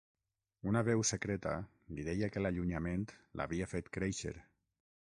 Una 0.71 0.81
veu 0.87 1.03
secreta 1.09 1.53
li 1.97 2.07
deia 2.09 2.31
que 2.33 2.45
l'allunyament 2.45 3.07
l'havia 3.39 3.73
fet 3.77 3.97
créixer. 3.99 4.39